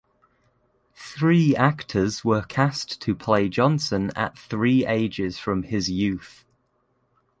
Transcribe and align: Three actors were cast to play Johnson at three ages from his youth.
Three 0.95 1.55
actors 1.55 2.25
were 2.25 2.41
cast 2.41 2.99
to 3.03 3.13
play 3.13 3.47
Johnson 3.49 4.09
at 4.15 4.35
three 4.35 4.83
ages 4.83 5.37
from 5.37 5.61
his 5.61 5.91
youth. 5.91 6.43